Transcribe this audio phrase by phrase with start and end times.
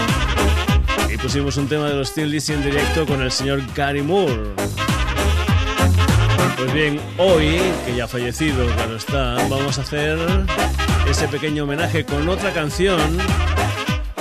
[1.11, 4.51] y pusimos un tema de los Steel Lizzy en directo con el señor Gary Moore.
[6.61, 10.19] Pues bien, hoy, que ya ha fallecido, claro está, vamos a hacer
[11.09, 13.17] ese pequeño homenaje con otra canción,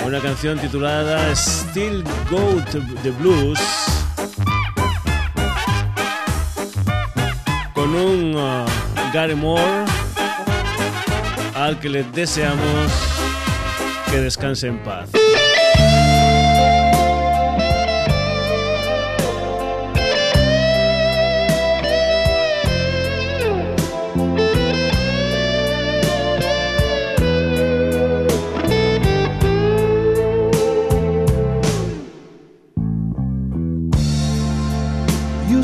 [0.06, 3.60] una canción titulada Still Go to the Blues,
[7.74, 8.64] con un uh,
[9.12, 9.84] Gary Moore
[11.54, 12.90] al que le deseamos
[14.10, 15.10] que descanse en paz.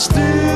[0.00, 0.49] still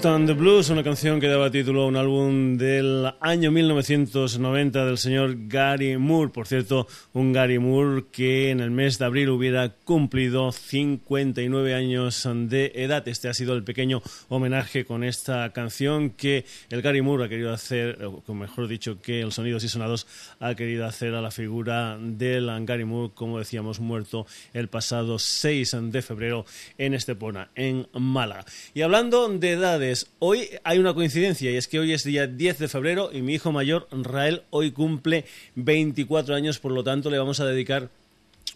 [0.00, 2.93] The Blues, una canción que daba título a un álbum del
[3.24, 6.30] año 1990 del señor Gary Moore.
[6.30, 12.28] Por cierto, un Gary Moore que en el mes de abril hubiera cumplido 59 años
[12.30, 13.08] de edad.
[13.08, 17.54] Este ha sido el pequeño homenaje con esta canción que el Gary Moore ha querido
[17.54, 20.06] hacer, o mejor dicho, que el Sonidos y Sonados
[20.38, 25.76] ha querido hacer a la figura del Gary Moore, como decíamos, muerto el pasado 6
[25.84, 26.44] de febrero
[26.76, 28.44] en Estepona, en Málaga.
[28.74, 32.58] Y hablando de edades, hoy hay una coincidencia y es que hoy es día 10
[32.58, 37.18] de febrero y mi hijo mayor, Rael, hoy cumple 24 años, por lo tanto le
[37.18, 37.88] vamos a dedicar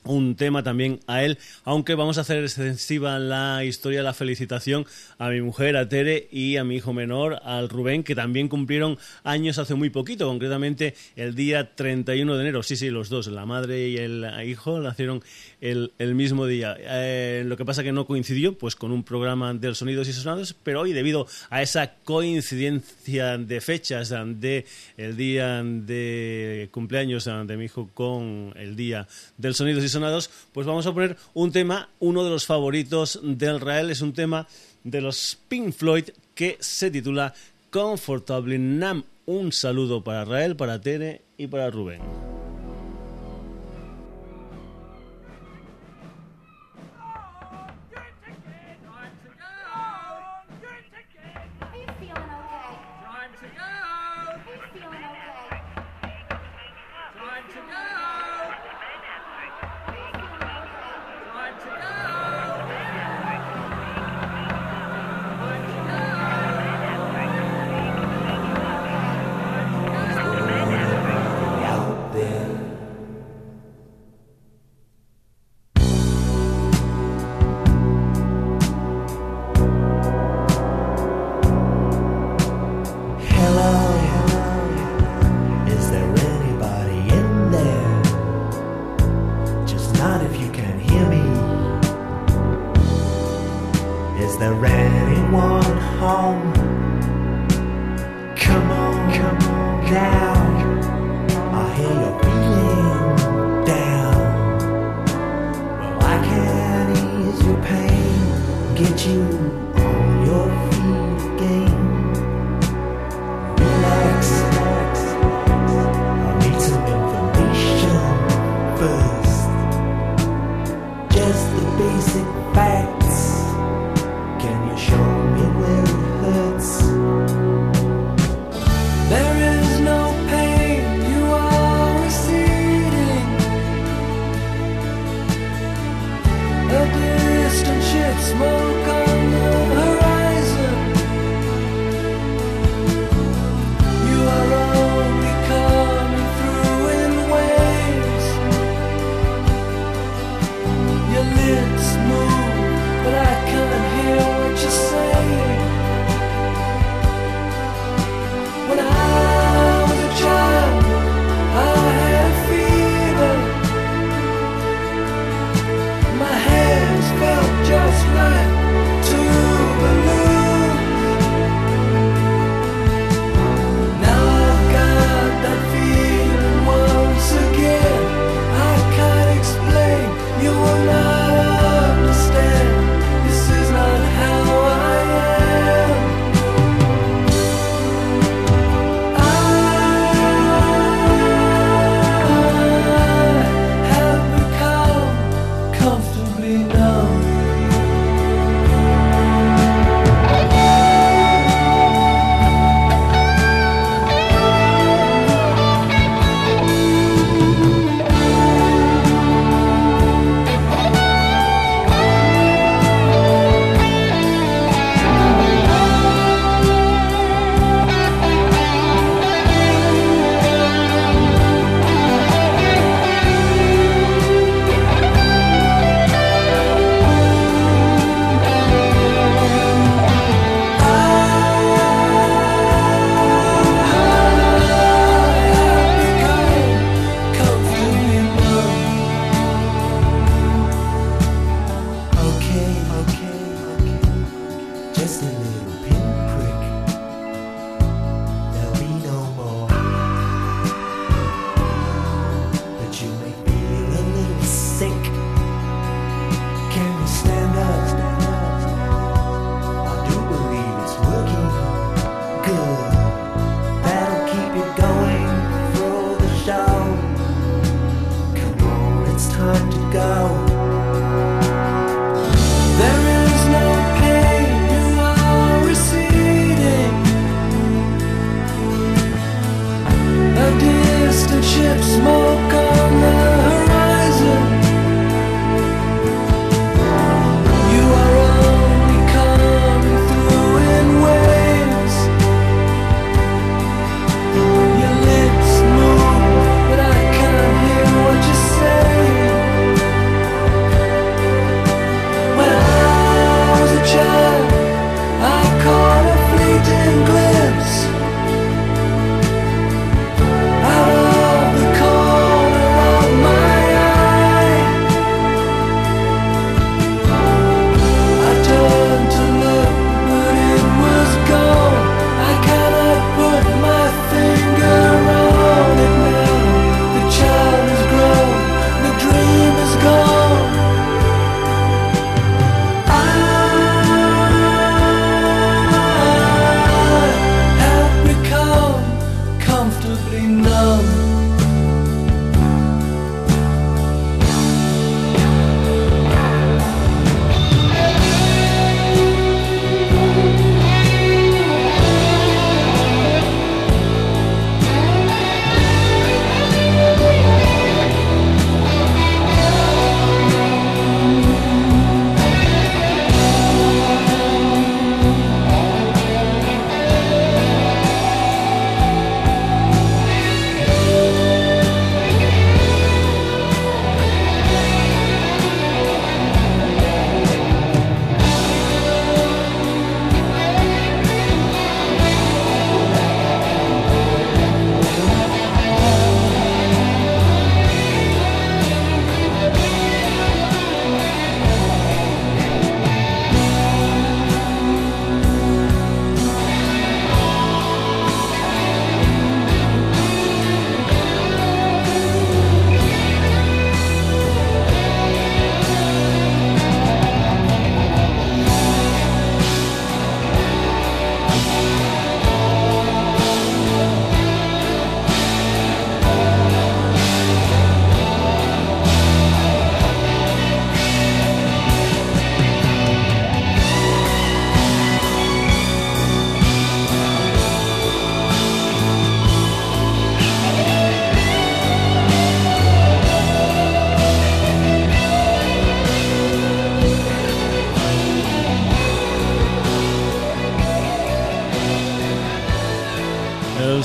[0.04, 4.86] un tema también a él, aunque vamos a hacer extensiva la historia, la felicitación
[5.18, 8.98] a mi mujer, a Tere y a mi hijo menor, al Rubén, que también cumplieron
[9.24, 12.62] años hace muy poquito, concretamente el día 31 de enero.
[12.62, 15.22] Sí, sí, los dos, la madre y el hijo, nacieron
[15.60, 16.76] el, mismo día.
[16.78, 20.54] Eh, lo que pasa que no coincidió pues con un programa de Sonidos y Sonados,
[20.62, 27.64] pero hoy debido a esa coincidencia de fechas de el día de cumpleaños de mi
[27.66, 32.24] hijo con el día del Sonidos y Sonados, pues vamos a poner un tema, uno
[32.24, 34.46] de los favoritos del Rael, es un tema
[34.84, 37.34] de los Pink Floyd que se titula
[37.70, 39.04] Comfortably Nam.
[39.26, 42.37] Un saludo para Rael, para Tere y para Rubén.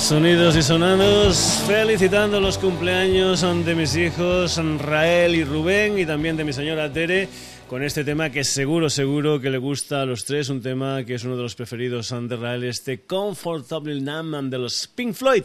[0.04, 6.44] Sonidos y Sonados, felicitando los cumpleaños de mis hijos Rael y Rubén y también de
[6.44, 7.26] mi señora Tere
[7.70, 11.14] con este tema que seguro, seguro que le gusta a los tres, un tema que
[11.14, 15.44] es uno de los preferidos de Rael, este Comfortable Numb de los Pink Floyd.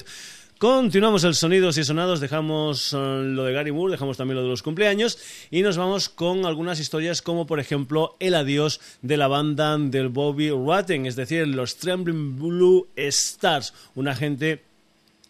[0.59, 4.49] Continuamos el Sonidos y Sonados, dejamos eh, lo de Gary Moore, dejamos también lo de
[4.49, 5.17] los cumpleaños
[5.49, 10.09] y nos vamos con algunas historias como por ejemplo el adiós de la banda del
[10.09, 14.61] Bobby Rotten, es decir, los Trembling Blue Stars, una gente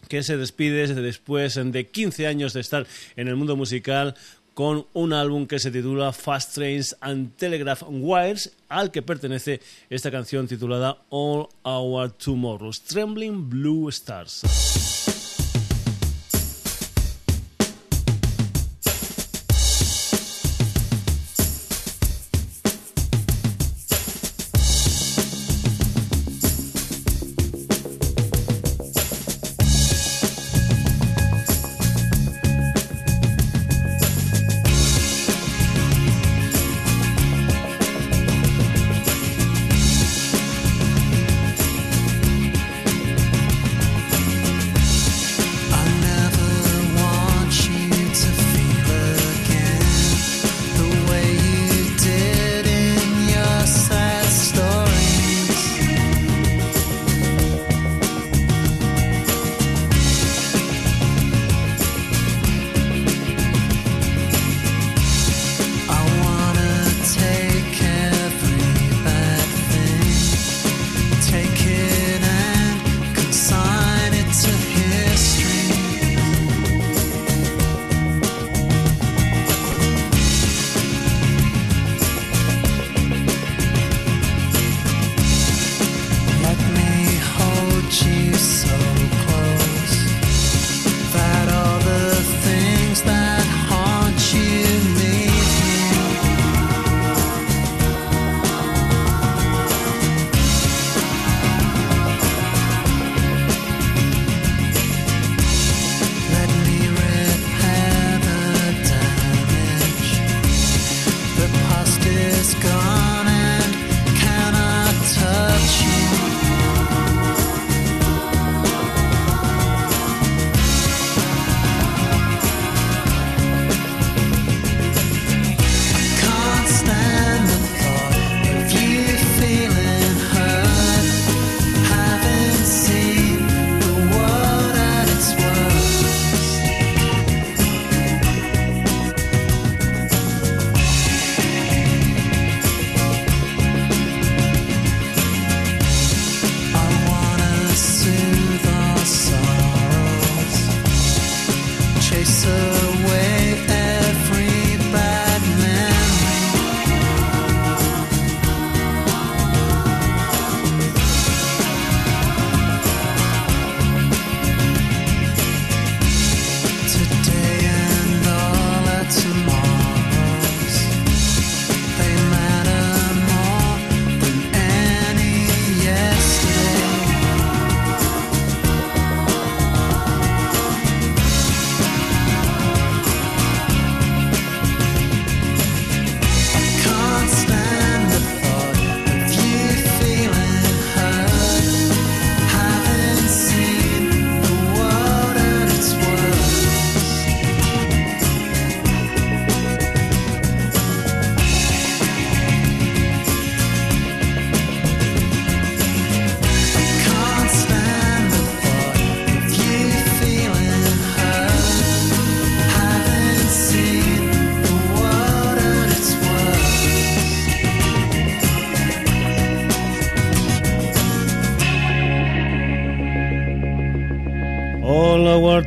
[0.08, 4.16] que se despide después de 15 años de estar en el mundo musical
[4.54, 10.10] con un álbum que se titula Fast Trains and Telegraph Wires, al que pertenece esta
[10.10, 14.89] canción titulada All Our Tomorrows, Trembling Blue Stars.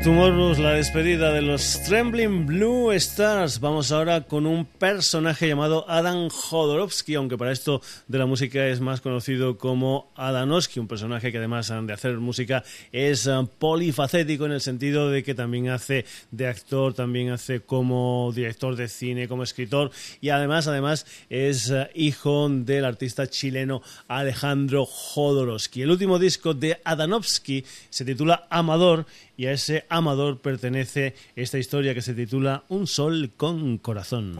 [0.04, 3.62] Tomorrow, la despedida de los Trembling Blue Stars.
[3.62, 8.82] Vamos ahora con un personaje llamado Adam Jodorowsky, aunque para esto de la música es
[8.82, 14.52] más conocido como Adanowski, un personaje que además de hacer música es eh, polifacético en
[14.52, 19.44] el sentido de que también hace de actor, también hace como director de cine, como
[19.44, 19.89] escritor
[20.20, 25.84] y además, además es eh, hijo del artista chileno Alejandro Jodorowsky.
[25.84, 29.06] El último disco de Adanovsky se titula Amador
[29.38, 34.38] y a ese amador pertenece esta historia que se titula Un sol con corazón.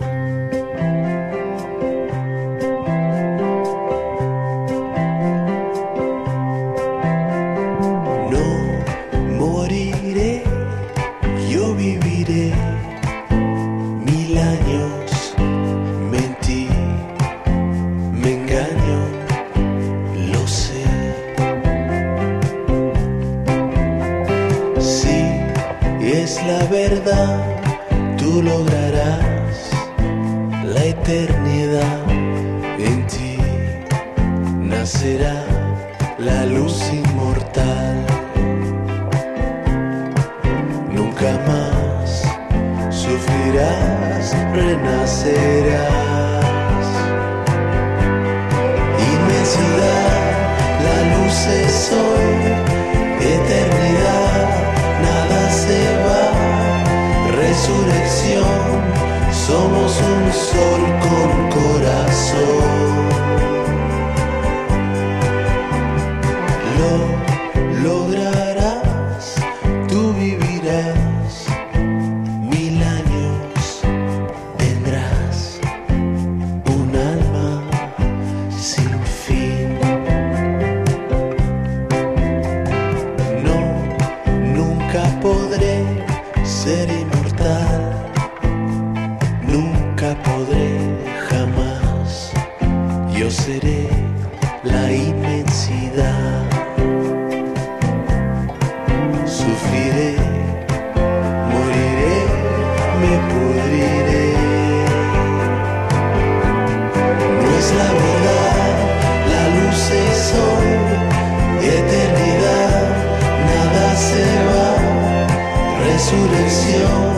[116.14, 117.12] Resurrección,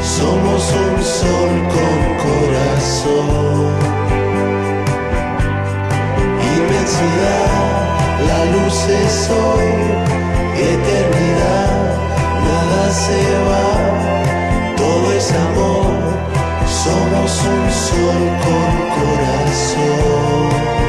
[0.00, 3.68] somos un sol con corazón.
[6.56, 7.50] Inmensidad,
[8.28, 9.70] la luz es hoy,
[10.56, 11.98] eternidad,
[12.48, 13.68] nada se va,
[14.76, 15.92] todo es amor,
[16.66, 20.79] somos un sol con corazón.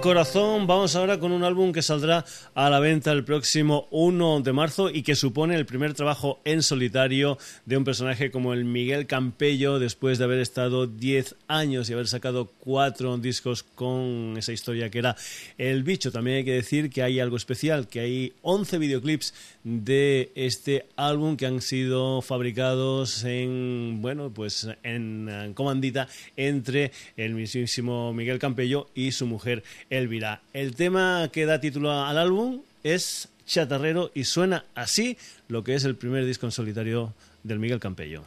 [0.00, 0.66] Corazón.
[0.66, 4.90] Vamos ahora con un álbum que saldrá a la venta el próximo 1 de marzo
[4.90, 9.78] y que supone el primer trabajo en solitario de un personaje como el Miguel Campello
[9.78, 15.00] después de haber estado 10 años y haber sacado cuatro discos con esa historia que
[15.00, 15.16] era
[15.56, 16.12] El Bicho.
[16.12, 19.34] También hay que decir que hay algo especial, que hay 11 videoclips
[19.68, 28.14] de este álbum que han sido fabricados en, bueno, pues en, comandita entre el mismísimo
[28.14, 30.40] Miguel Campello y su mujer Elvira.
[30.54, 35.84] El tema que da título al álbum es Chatarrero y suena así lo que es
[35.84, 38.22] el primer disco en solitario del Miguel Campello.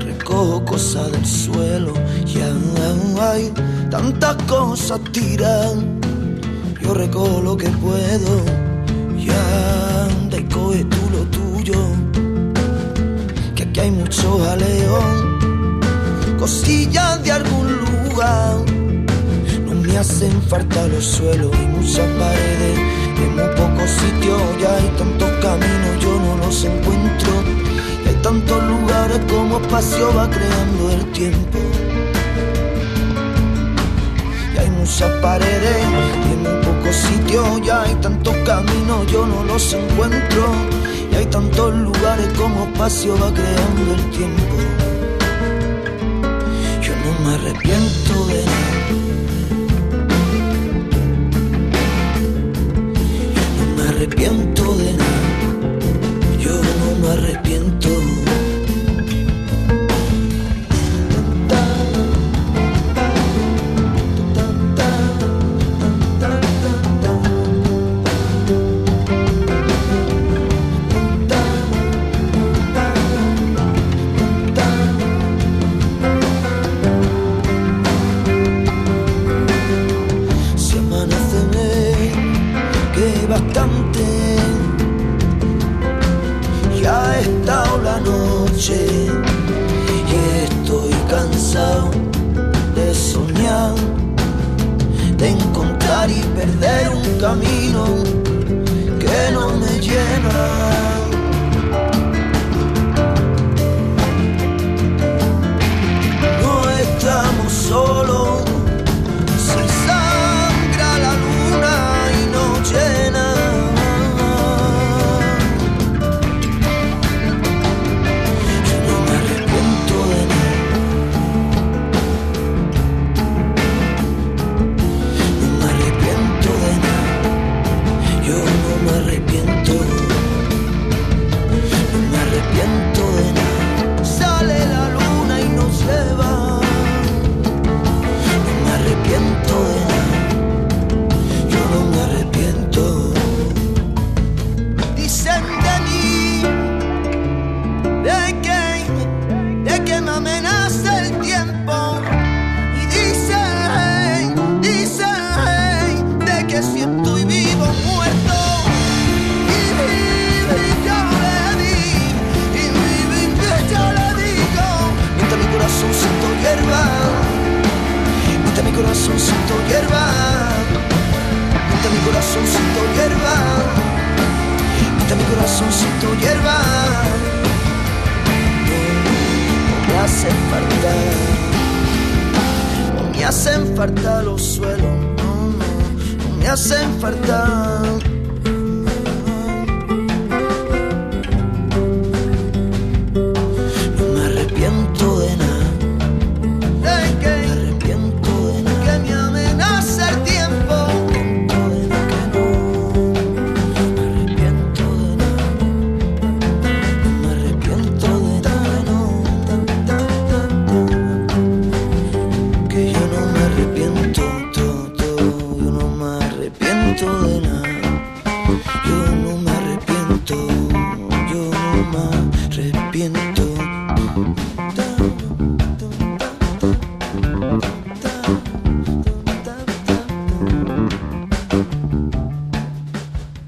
[0.00, 1.94] Recojo cosas del suelo,
[2.26, 2.52] ya
[3.22, 3.50] hay
[3.90, 5.98] tantas cosas tiran.
[6.82, 8.44] Yo recojo lo que puedo,
[9.16, 11.78] ya anda y coge tú lo tuyo,
[13.54, 14.98] que aquí hay mucho jaleo,
[16.38, 18.56] cosillas de algún lugar.
[19.66, 22.78] No me hacen falta los suelos y muchas paredes.
[23.16, 27.32] En muy pocos sitios ya hay tantos caminos, yo no los encuentro.
[28.24, 31.58] Tantos lugares como espacio va creando el tiempo.
[34.54, 35.84] Y hay muchas paredes
[36.26, 40.54] y en muy pocos sitios ya hay tantos caminos, yo no los encuentro.
[41.12, 44.56] Y hay tantos lugares como espacio va creando el tiempo.
[46.80, 48.63] Yo no me arrepiento de nada.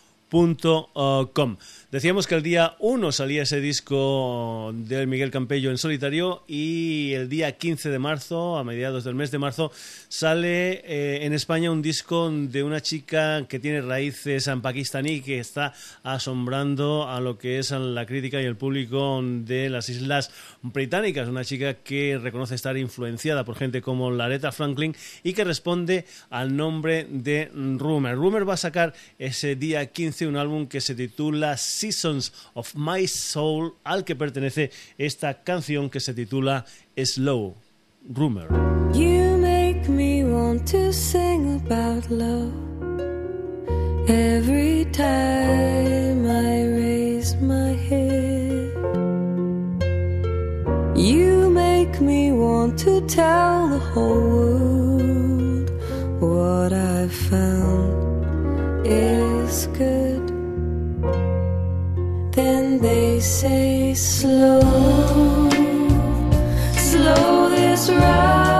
[1.36, 1.58] com.
[1.92, 7.28] Decíamos que el día 1 salía ese disco de Miguel Campello en solitario y el
[7.28, 9.74] día 15 de marzo, a mediados del mes de marzo,
[10.08, 15.40] sale eh, en España un disco de una chica que tiene raíces en pakistaní que
[15.40, 21.28] está asombrando a lo que es la crítica y el público de las Islas Británicas.
[21.28, 26.56] Una chica que reconoce estar influenciada por gente como Laretta Franklin y que responde al
[26.56, 28.16] nombre de Rumor.
[28.16, 33.08] Rumor va a sacar ese día 15 un álbum que se titula Seasons of My
[33.08, 36.64] Soul, al que pertenece esta canción que se titula
[36.96, 37.56] Slow
[38.08, 38.48] Rumor.
[38.94, 42.54] You make me want to sing about love
[44.08, 48.72] every time I raise my head.
[50.96, 55.72] You make me want to tell the whole world
[56.22, 60.11] what I've found is good.
[62.32, 64.62] Then they say, slow,
[66.78, 68.51] slow this ride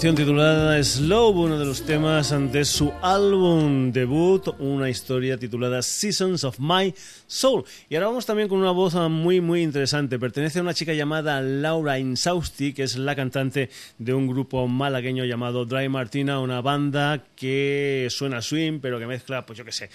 [0.00, 6.42] canción titulada Slow, uno de los temas de su álbum debut, una historia titulada Seasons
[6.42, 6.94] of My
[7.26, 7.64] Soul.
[7.90, 10.18] Y ahora vamos también con una voz muy muy interesante.
[10.18, 15.26] Pertenece a una chica llamada Laura Insausti, que es la cantante de un grupo malagueño
[15.26, 19.90] llamado Dry Martina, una banda que suena swing, pero que mezcla, pues yo qué sé,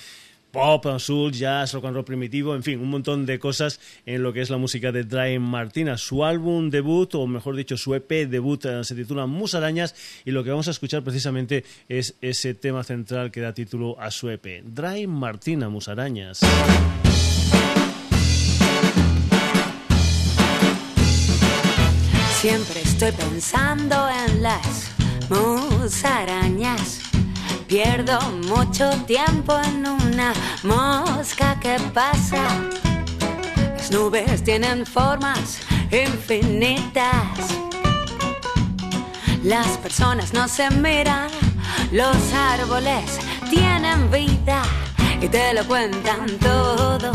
[0.56, 4.32] pop, soul, jazz, rock and roll primitivo, en fin, un montón de cosas en lo
[4.32, 5.97] que es la música de Dry Martina.
[5.97, 10.45] Su álbum debut, o mejor dicho, su EP debut, eh, se titula Musarañas y lo
[10.45, 14.64] que vamos a escuchar precisamente es ese tema central que da título a su EP.
[14.64, 16.39] Dry Martina, Musarañas.
[22.39, 24.91] Siempre estoy pensando en las
[25.30, 27.05] musarañas.
[27.68, 32.43] Pierdo mucho tiempo en una mosca que pasa.
[33.76, 35.59] Las nubes tienen formas
[35.91, 37.26] infinitas.
[39.43, 41.30] Las personas no se miran,
[41.91, 44.61] los árboles tienen vida
[45.22, 47.11] y te lo cuentan todo.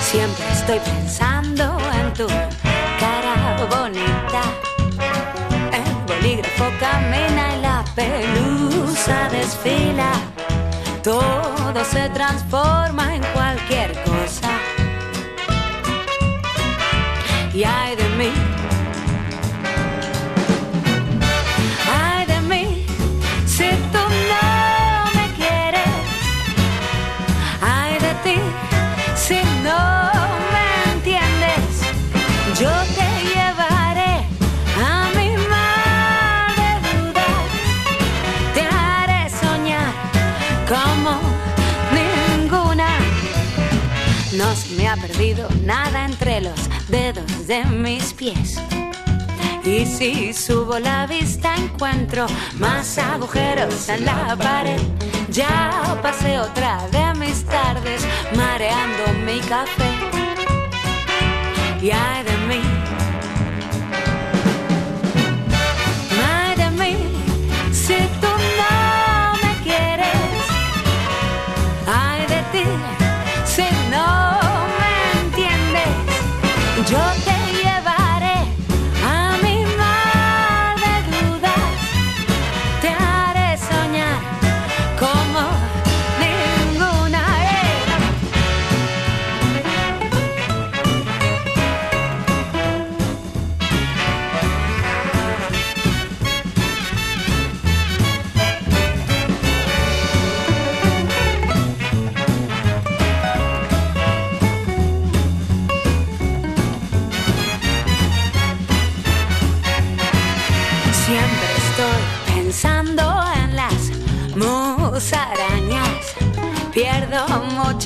[0.00, 4.42] Siempre estoy pensando en tu cara bonita.
[5.72, 7.65] El bolígrafo camina y la
[7.96, 10.12] pelusa desfila.
[11.02, 14.15] Todo se transforma en cualquier cosa.
[45.00, 48.58] Perdido nada entre los dedos de mis pies.
[49.64, 54.80] Y si subo la vista encuentro más agujeros en la pared.
[55.28, 59.90] Ya pasé otra de mis tardes mareando mi café.
[61.82, 62.35] Y ay de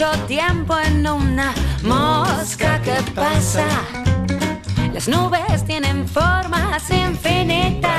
[0.01, 3.67] mucho tiempo en una mosca que pasa.
[4.95, 7.91] Las nubes tienen formas infinitas.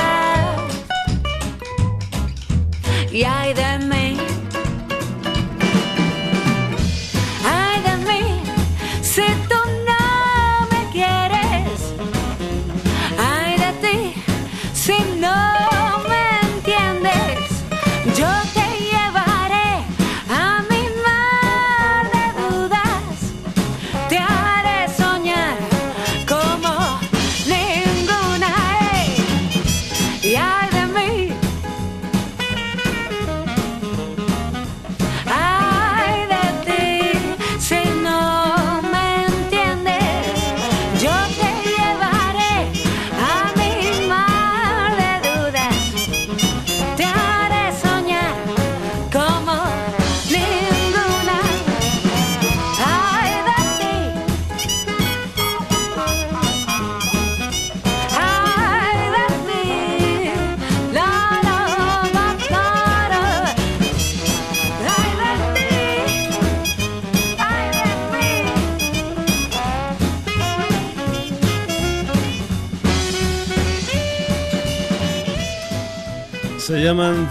[3.11, 3.70] Y hay de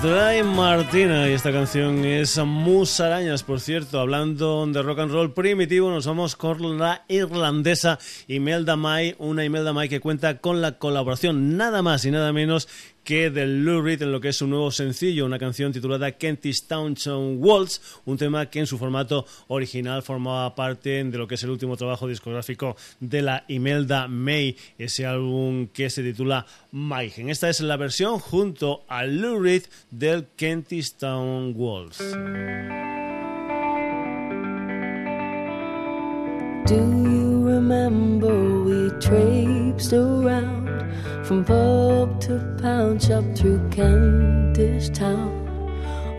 [0.02, 4.00] Dry Martina y esta canción es Musarañas, por cierto.
[4.00, 9.74] Hablando de rock and roll primitivo, nos vamos con la irlandesa Imelda May, una Imelda
[9.74, 12.66] May que cuenta con la colaboración nada más y nada menos
[13.04, 16.66] que del Lou Reed en lo que es su nuevo sencillo, una canción titulada Kentish
[16.66, 21.42] Townshend Waltz, un tema que en su formato original formaba parte de lo que es
[21.42, 27.30] el último trabajo discográfico de la Imelda May, ese álbum que se titula Mayhem.
[27.30, 32.00] Esta es la versión junto a Lou Reed del Kentish Town Waltz.
[37.60, 40.66] Remember we traipsed around
[41.26, 45.30] from pub to pound shop through Kentish Town?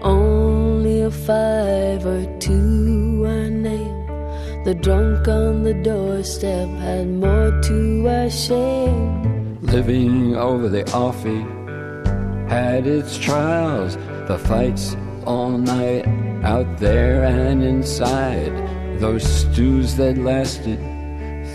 [0.03, 4.05] Only a five or two our name.
[4.65, 9.59] The drunk on the doorstep had more to our shame.
[9.63, 11.45] Living over the offie
[12.49, 13.95] had its trials,
[14.27, 16.05] the fights all night
[16.43, 18.53] out there and inside.
[18.99, 20.90] Those stews that lasted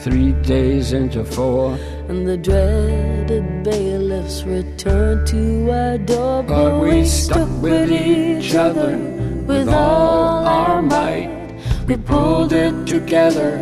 [0.06, 1.76] three days into four.
[2.08, 6.44] And the dreaded bailiffs returned to our door.
[6.44, 8.96] But we stuck with each other
[9.48, 11.58] with all our might.
[11.88, 13.54] We pulled it together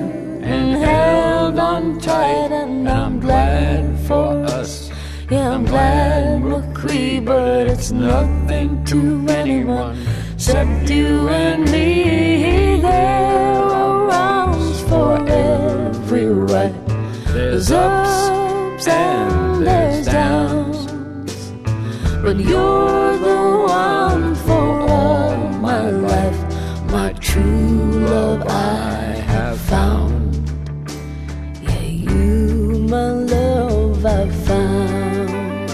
[0.43, 2.53] and held on tight.
[2.53, 4.91] And I'm glad for us.
[5.31, 9.97] Yeah, I'm glad we're McCree, but it's nothing to anyone
[10.35, 12.83] except you and me.
[12.83, 13.63] There
[14.13, 14.55] are
[14.91, 15.74] for every
[16.55, 16.75] right.
[17.35, 20.79] There's ups and there's downs.
[22.23, 25.37] But you're the one for all
[25.69, 26.41] my life,
[26.97, 29.03] my true love I
[29.33, 30.51] have found.
[31.63, 35.71] Yeah, you, my love, I found.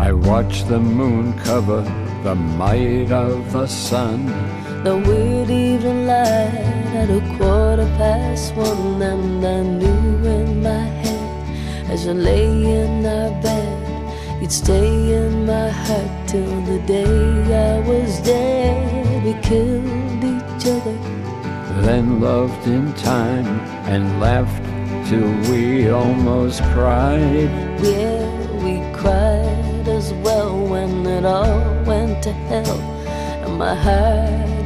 [0.00, 1.82] I watch the moon cover
[2.22, 4.26] the might of the sun.
[4.84, 11.90] The weird evening light at a quarter past one, and I knew in my head
[11.90, 17.16] as I lay in our bed, you'd stay in my heart till the day
[17.72, 19.24] I was dead.
[19.24, 20.96] We killed each other,
[21.86, 23.50] Then loved in time
[23.92, 24.64] and laughed
[25.08, 27.50] till we almost cried.
[27.82, 28.22] yeah,
[28.64, 31.60] we cried as well when it all
[31.90, 32.80] went to hell,
[33.44, 34.59] and my heart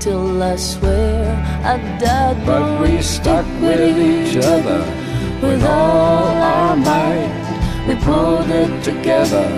[0.00, 2.46] till I swear I died.
[2.46, 4.80] But we stuck with each other
[5.42, 7.40] with all our might.
[7.86, 9.48] We pulled it together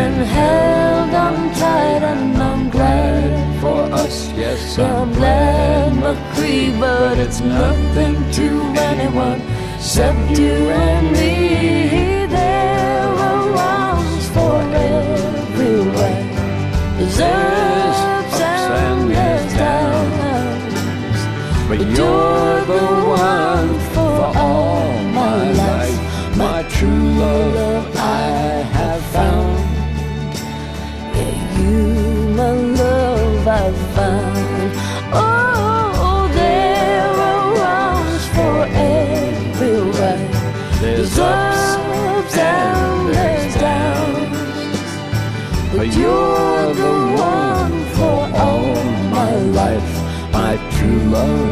[0.00, 7.40] and held on tight, and I'm glad For us, yes, I'm glad McCree, but it's
[7.40, 8.46] nothing to
[8.90, 9.40] anyone
[9.76, 12.26] except you and me.
[12.26, 16.22] There are wrongs for everywhere.
[16.98, 18.11] There's
[21.72, 29.58] But you're the one for all my life, my true love I have found.
[31.16, 34.72] Yeah, you, my love, I've found.
[35.14, 40.28] Oh, there are wrongs for everywhere.
[40.78, 44.76] There's ups and there's downs.
[45.74, 48.74] But you're the one for all
[49.08, 49.92] my life,
[50.34, 51.51] my true love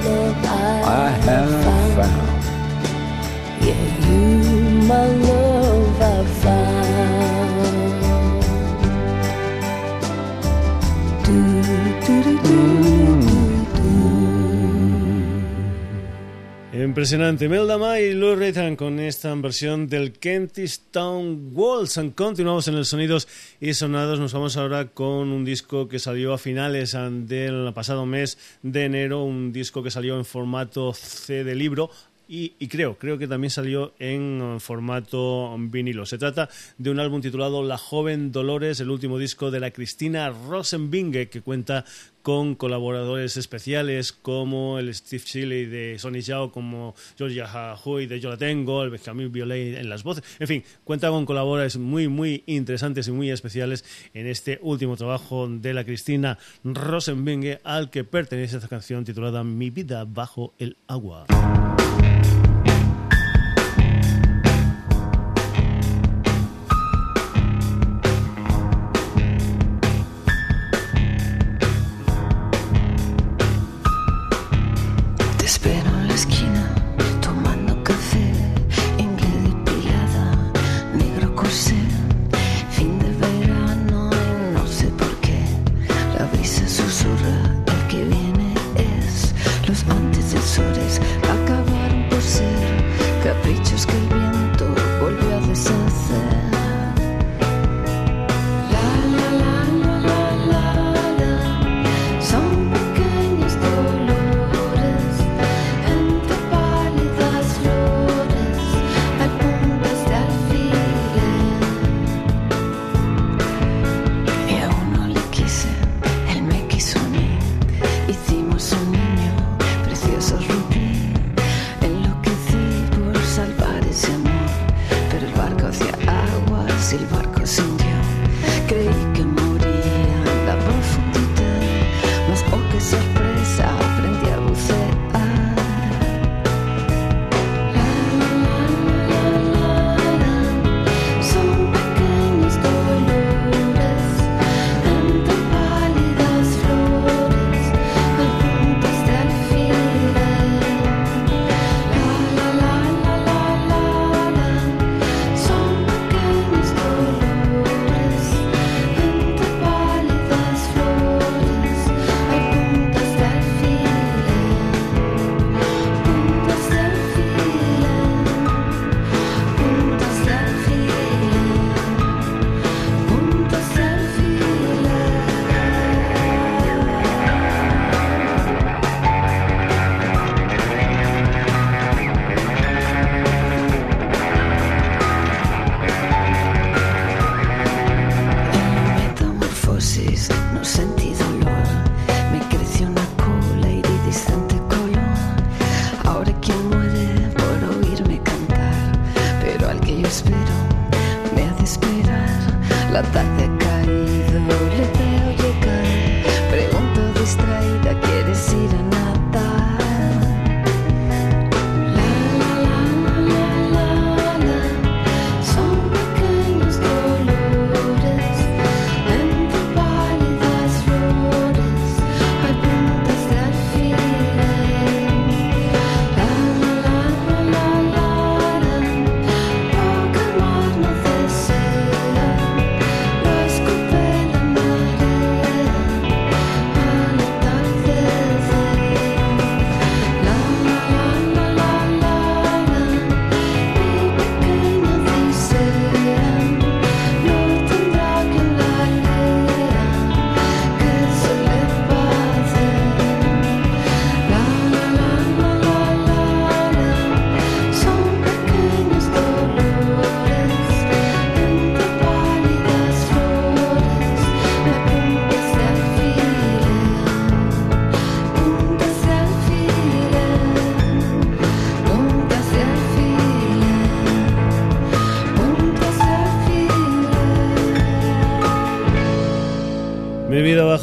[17.01, 17.49] Impresionante.
[17.49, 21.99] Melda May y Lou Reed con esta versión del Kentish Town Waltz.
[22.15, 23.27] Continuamos en el Sonidos
[23.61, 24.19] y Sonados.
[24.19, 26.97] Nos vamos ahora con un disco que salió a finales
[27.29, 29.23] del pasado mes de enero.
[29.25, 31.91] Un disco que salió en formato C de libro.
[32.33, 36.07] Y, y creo, creo que también salió en eh, formato vinilo.
[36.07, 40.31] Se trata de un álbum titulado La joven Dolores, el último disco de la Cristina
[40.31, 41.85] Rosenbinge, que cuenta
[42.23, 47.49] con colaboradores especiales como el Steve Chile de Sonny Yao, como Georgia
[47.85, 50.23] Huy de Yo la Tengo, el Benjamin Violet en las voces.
[50.39, 55.49] En fin, cuenta con colaboradores muy, muy interesantes y muy especiales en este último trabajo
[55.49, 61.27] de la Cristina Rosenbinge, al que pertenece esta canción titulada Mi vida bajo el agua.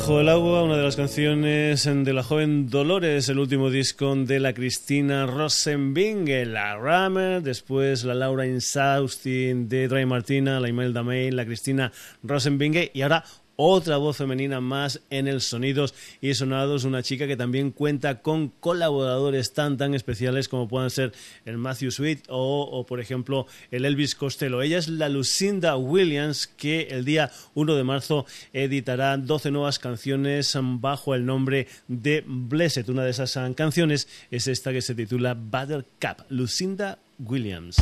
[0.08, 4.40] Bajo el agua, una de las canciones de la joven Dolores, el último disco de
[4.40, 11.32] la Cristina Rosenbinge, la Rammer, después la Laura Insaustin de Dry Martina, la Imelda May,
[11.32, 11.92] la Cristina
[12.24, 13.26] Rosenbinge y ahora
[13.58, 18.50] otra voz femenina más en el Sonidos y Sonados, una chica que también cuenta con
[18.60, 21.12] colaboradores tan tan especiales como puedan ser
[21.44, 24.62] el Matthew Sweet o, por ejemplo el Elvis Costello.
[24.62, 30.56] Ella es la Lucinda Williams que el día 1 de marzo editará 12 nuevas canciones
[30.62, 32.88] bajo el nombre de Blessed.
[32.90, 36.30] Una de esas canciones es esta que se titula Buttercup.
[36.30, 37.78] Lucinda Williams.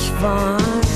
[0.00, 0.89] Much fun.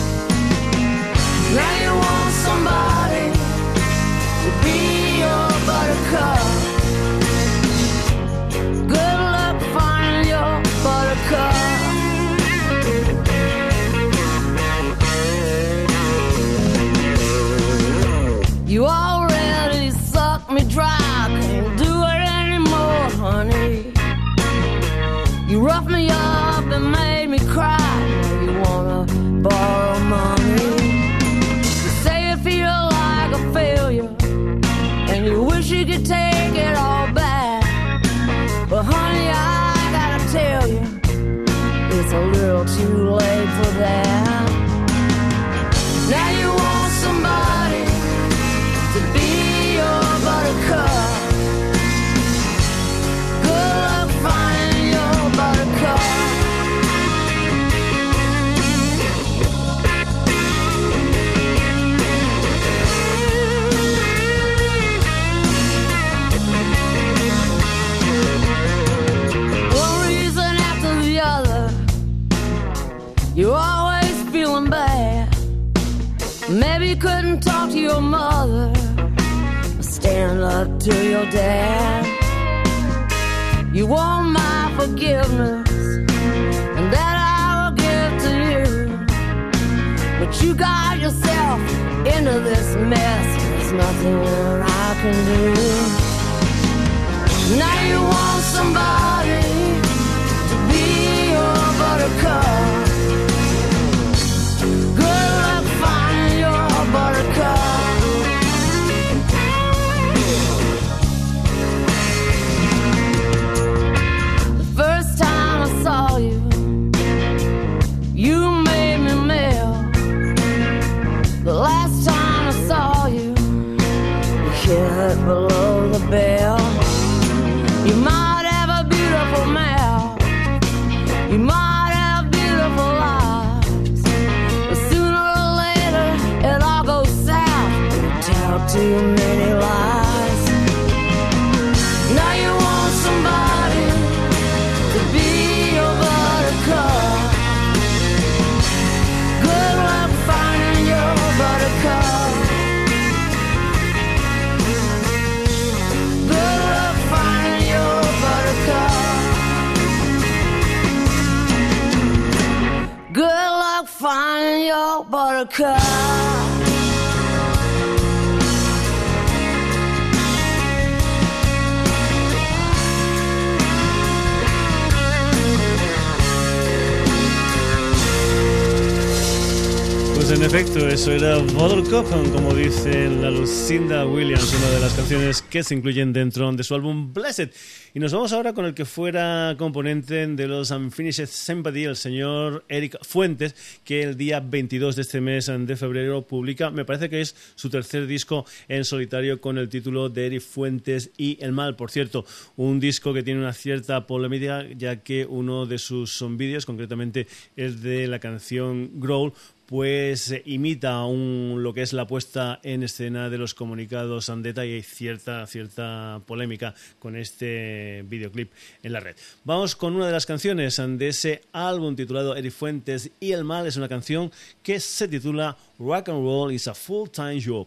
[180.45, 185.75] Efecto, eso era Buttercup, como dice la Lucinda Williams, una de las canciones que se
[185.75, 187.51] incluyen dentro de su álbum Blessed.
[187.95, 192.65] Y nos vamos ahora con el que fuera componente de los Unfinished Sympathy, el señor
[192.69, 197.21] Eric Fuentes, que el día 22 de este mes de febrero publica, me parece que
[197.23, 201.77] es su tercer disco en solitario con el título de Eric Fuentes y El Mal.
[201.77, 202.27] Por cierto,
[202.57, 207.81] un disco que tiene una cierta polémica, ya que uno de sus vídeos, concretamente el
[207.81, 209.33] de la canción Growl,
[209.75, 214.65] pues eh, imita un, lo que es la puesta en escena de los comunicados Andeta
[214.65, 218.53] y hay cierta, cierta polémica con este videoclip
[218.85, 219.17] en la red.
[219.43, 223.67] Vamos con una de las canciones de ese álbum titulado Eric Fuentes y el mal
[223.67, 224.31] es una canción
[224.63, 227.67] que se titula Rock and Roll is a Full-Time Job.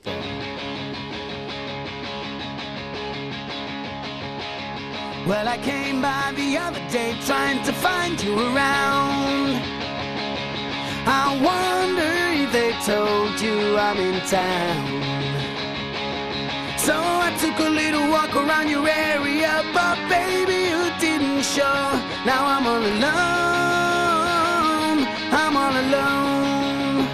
[5.28, 9.86] Well, I came by the other day trying to find you around.
[11.10, 12.12] I wonder
[12.43, 14.84] if they told you I'm in town.
[16.78, 21.80] So I took a little walk around your area, but baby, you didn't show.
[22.28, 23.08] Now I'm all alone.
[25.32, 27.08] I'm all alone.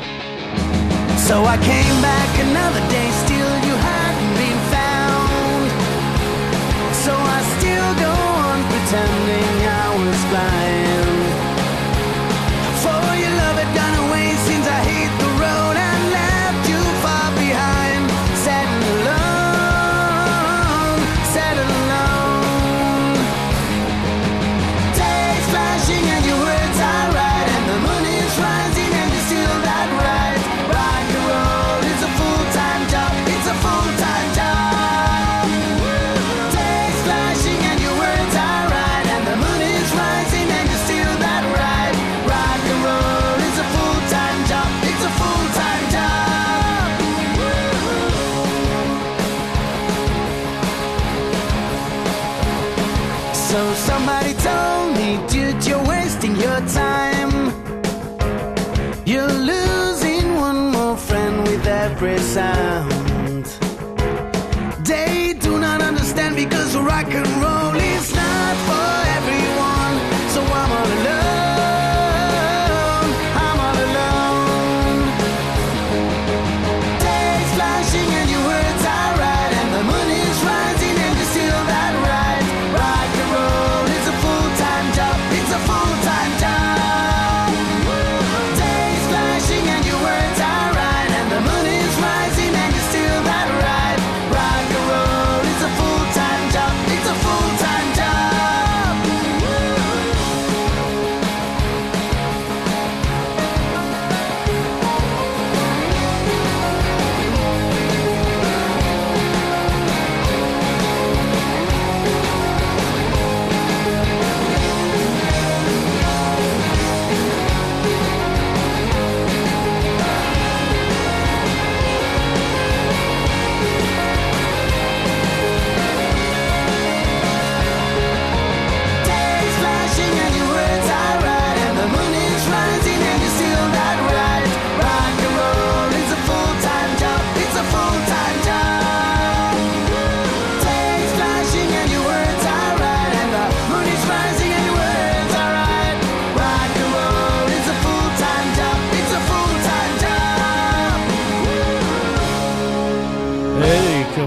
[1.27, 5.69] So I came back another day, still you hadn't been found.
[7.05, 10.62] So I still go on pretending I was blind.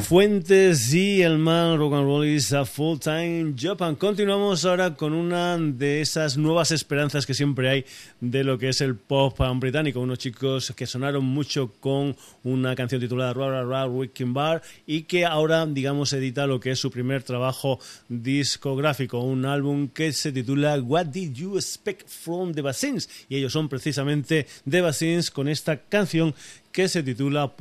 [0.08, 3.82] Fuentes y el mal rock and roll is a full time job.
[3.82, 7.84] And continuamos ahora con una de esas nuevas esperanzas que siempre hay
[8.20, 9.98] de lo que es el pop británico.
[9.98, 15.26] Unos chicos que sonaron mucho con una canción titulada Ra Ra Wicked Bar y que
[15.26, 20.80] ahora, digamos, edita lo que es su primer trabajo discográfico, un álbum que se titula
[20.80, 23.08] What Did You Expect from the Vaccines?
[23.28, 26.32] Y ellos son precisamente The Vaccines con esta canción
[26.76, 27.56] que se titula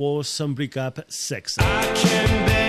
[0.54, 1.56] Breakup Sex.
[1.56, 2.65] Breakup sex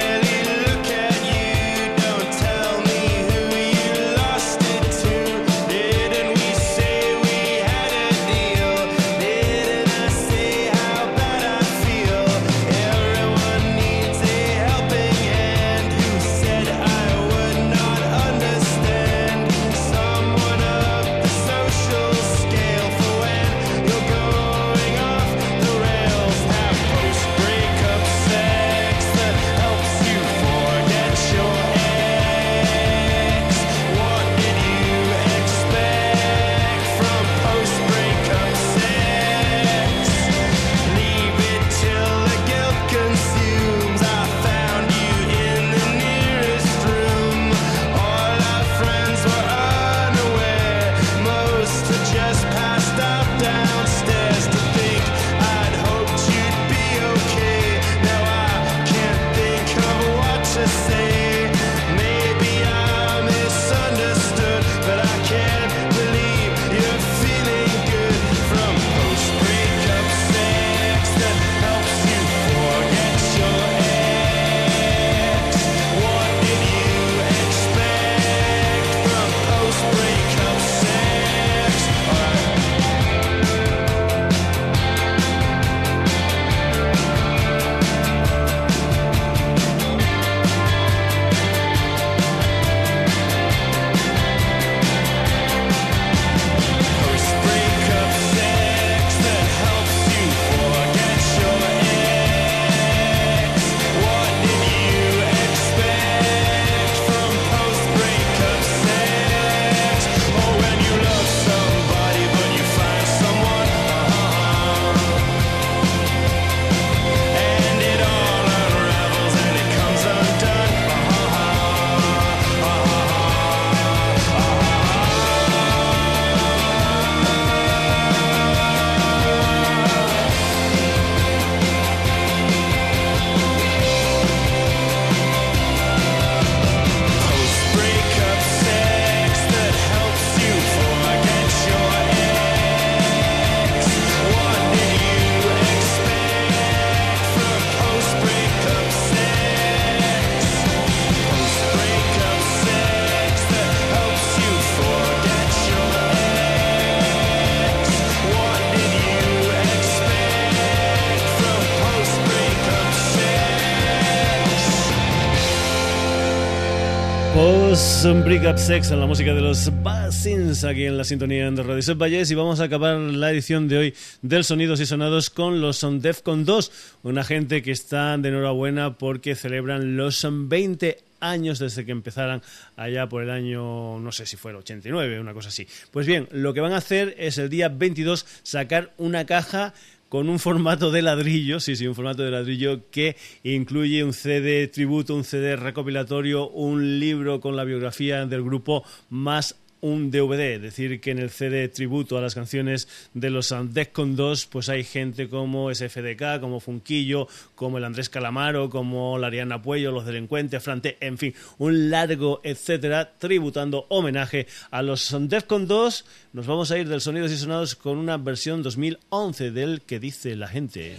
[168.04, 171.64] los Brick Up Sex en la música de los Bassins aquí en la sintonía de
[171.64, 175.32] Radio Set Valles y vamos a acabar la edición de hoy del Sonidos y Sonados
[175.32, 181.00] con los Son Defcon 2, una gente que está de enhorabuena porque celebran los 20
[181.22, 182.44] años desde que empezaran
[182.76, 185.68] allá por el año, no sé si fue el 89, una cosa así.
[185.90, 189.74] Pues bien, lo que van a hacer es el día 22 sacar una caja
[190.10, 194.68] con un formato de ladrillo, sí, sí, un formato de ladrillo que incluye un CD
[194.68, 201.00] tributo, un CD recopilatorio, un libro con la biografía del grupo, más un DVD, decir,
[201.00, 205.30] que en el CD tributo a las canciones de los Defcon 2, pues hay gente
[205.30, 210.98] como SFDK, como Funquillo, como el Andrés Calamaro, como la Ariana Puello, los Delincuentes, Frante,
[211.00, 216.06] en fin, un largo etcétera, tributando homenaje a los Defcon 2.
[216.34, 220.36] Nos vamos a ir del Sonidos y Sonados con una versión 2011 del que dice
[220.36, 220.98] la gente.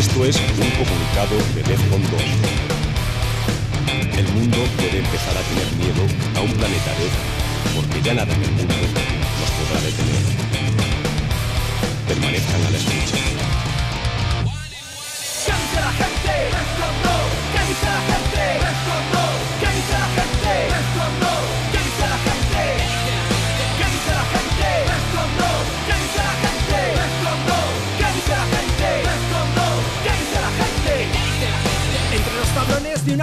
[0.00, 2.22] Esto es un comunicado de Defcon 2.
[4.16, 6.02] El mundo puede empezar a tener miedo
[6.36, 7.12] a un planeta Earth,
[7.76, 10.24] porque ya nada en el mundo nos podrá detener.
[12.08, 13.16] Permanezcan a la escucha.
[15.44, 16.79] ¿Qué dice la gente?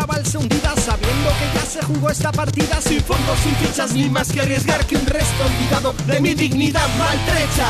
[0.08, 4.32] Balsa hundida, sabiendo que ya se jugó esta partida sin fondos, sin fichas, ni más
[4.32, 7.68] que arriesgar que un resto olvidado de mi dignidad maltrecha.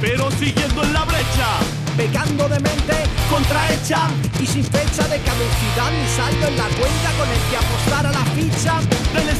[0.00, 1.48] Pero siguiendo en la brecha.
[1.96, 2.94] Pecando de mente
[3.28, 4.08] contrahecha
[4.40, 8.12] y sin fecha de caducidad ni saldo en la cuenta con el que apostar a
[8.12, 8.74] la ficha.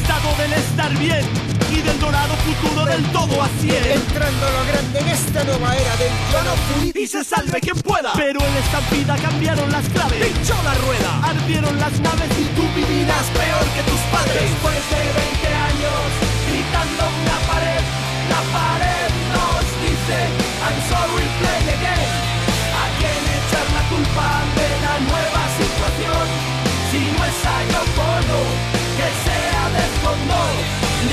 [0.09, 1.21] Del estar bien
[1.69, 3.83] y del dorado futuro del todo a cien.
[3.91, 7.59] Entrando a lo grande en esta nueva era del yo no fui Y se salve
[7.59, 8.13] quien pueda.
[8.15, 10.25] Pero en la estampida cambiaron las claves.
[10.25, 11.29] pinchó la rueda.
[11.29, 14.49] Ardieron las naves y tú vivirás peor que tus padres.
[14.49, 16.07] Después de 20 años,
[16.47, 17.83] gritando una pared,
[18.31, 20.17] la pared nos dice,
[20.63, 21.58] I'm sorry, play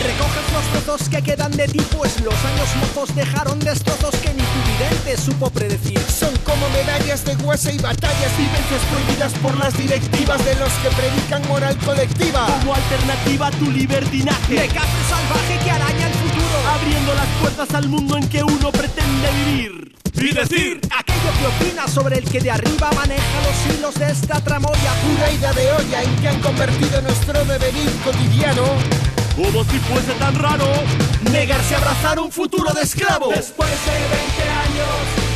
[0.03, 4.43] Recoges los trozos que quedan de ti, pues los años mozos dejaron destrozos que ni
[4.43, 5.99] tu vidente supo predecir.
[6.01, 10.91] Son como medallas de hueso y batallas, vivencias prohibidas por las directivas de los que
[10.91, 12.47] predican moral colectiva.
[12.61, 14.55] Como alternativa a tu libertinaje.
[14.55, 16.57] De cafre salvaje que araña el futuro.
[16.75, 19.93] Abriendo las puertas al mundo en que uno pretende vivir.
[20.15, 24.41] Y decir Aquello que opina sobre el que de arriba maneja los hilos de esta
[24.41, 24.95] tramoya.
[25.15, 29.16] Una ida de olla en que han convertido nuestro devenir cotidiano.
[29.37, 30.67] Como si fuese tan raro
[31.31, 33.29] Negarse a abrazar un futuro de esclavo.
[33.29, 34.89] Después de 20 años,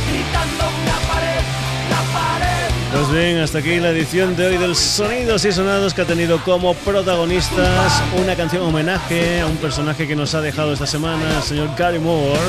[0.09, 1.41] gritando una pared,
[1.89, 2.51] la pared.
[2.93, 6.43] Pues bien, hasta aquí la edición de hoy del Sonidos y Sonados que ha tenido
[6.43, 11.43] como protagonistas una canción homenaje a un personaje que nos ha dejado esta semana, el
[11.43, 12.39] señor Gary Moore.